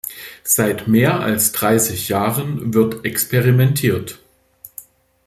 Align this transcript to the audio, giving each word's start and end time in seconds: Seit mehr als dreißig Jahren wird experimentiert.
Seit 0.43 0.87
mehr 0.87 1.19
als 1.19 1.51
dreißig 1.51 2.09
Jahren 2.09 2.73
wird 2.73 3.05
experimentiert. 3.05 4.17